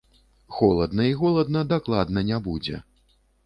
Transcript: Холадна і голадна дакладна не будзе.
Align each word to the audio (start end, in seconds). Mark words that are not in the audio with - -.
Холадна 0.55 1.05
і 1.11 1.13
голадна 1.21 1.63
дакладна 1.77 2.27
не 2.33 2.43
будзе. 2.51 2.85